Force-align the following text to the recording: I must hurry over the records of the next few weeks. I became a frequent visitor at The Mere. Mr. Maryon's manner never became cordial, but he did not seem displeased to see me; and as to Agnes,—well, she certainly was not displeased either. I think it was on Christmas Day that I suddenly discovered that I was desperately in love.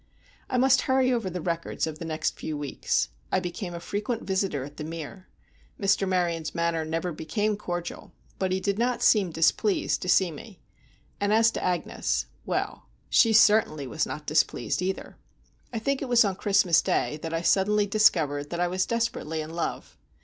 I 0.49 0.57
must 0.57 0.81
hurry 0.89 1.13
over 1.13 1.29
the 1.29 1.41
records 1.43 1.85
of 1.85 1.99
the 1.99 2.05
next 2.05 2.35
few 2.35 2.57
weeks. 2.57 3.09
I 3.31 3.39
became 3.39 3.75
a 3.75 3.79
frequent 3.79 4.23
visitor 4.23 4.63
at 4.63 4.77
The 4.77 4.83
Mere. 4.83 5.27
Mr. 5.79 6.07
Maryon's 6.09 6.55
manner 6.55 6.83
never 6.83 7.11
became 7.11 7.55
cordial, 7.55 8.11
but 8.39 8.51
he 8.51 8.59
did 8.59 8.79
not 8.79 9.03
seem 9.03 9.29
displeased 9.29 10.01
to 10.01 10.09
see 10.09 10.31
me; 10.31 10.59
and 11.19 11.31
as 11.31 11.51
to 11.51 11.63
Agnes,—well, 11.63 12.87
she 13.11 13.31
certainly 13.31 13.85
was 13.85 14.07
not 14.07 14.25
displeased 14.25 14.81
either. 14.81 15.17
I 15.71 15.77
think 15.77 16.01
it 16.01 16.09
was 16.09 16.25
on 16.25 16.35
Christmas 16.35 16.81
Day 16.81 17.19
that 17.21 17.31
I 17.31 17.43
suddenly 17.43 17.85
discovered 17.85 18.49
that 18.49 18.59
I 18.59 18.67
was 18.67 18.87
desperately 18.87 19.39
in 19.39 19.51
love. 19.51 19.99